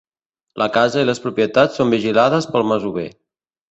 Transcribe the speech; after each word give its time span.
La 0.61 0.67
casa 0.77 1.03
i 1.03 1.07
les 1.11 1.23
propietats 1.27 1.79
són 1.81 1.95
vigilades 1.99 2.53
pel 2.57 2.71
masover. 2.75 3.11